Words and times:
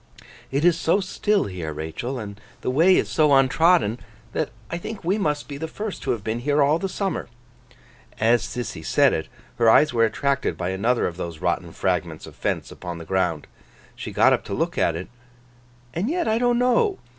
'It 0.49 0.65
is 0.65 0.79
so 0.79 0.99
still 0.99 1.43
here, 1.43 1.71
Rachael, 1.71 2.17
and 2.17 2.41
the 2.61 2.71
way 2.71 2.95
is 2.97 3.07
so 3.07 3.31
untrodden, 3.35 3.99
that 4.33 4.49
I 4.71 4.79
think 4.79 5.03
we 5.03 5.19
must 5.19 5.47
be 5.47 5.57
the 5.57 5.67
first 5.67 6.03
who 6.03 6.09
have 6.09 6.23
been 6.23 6.39
here 6.39 6.63
all 6.63 6.79
the 6.79 6.89
summer.' 6.89 7.27
As 8.19 8.41
Sissy 8.41 8.83
said 8.83 9.13
it, 9.13 9.27
her 9.59 9.69
eyes 9.69 9.93
were 9.93 10.03
attracted 10.03 10.57
by 10.57 10.69
another 10.69 11.05
of 11.05 11.17
those 11.17 11.37
rotten 11.37 11.71
fragments 11.71 12.25
of 12.25 12.35
fence 12.35 12.71
upon 12.71 12.97
the 12.97 13.05
ground. 13.05 13.45
She 13.95 14.11
got 14.11 14.33
up 14.33 14.43
to 14.45 14.55
look 14.55 14.75
at 14.75 14.95
it. 14.95 15.07
'And 15.93 16.09
yet 16.09 16.27
I 16.27 16.39
don't 16.39 16.57
know. 16.57 16.97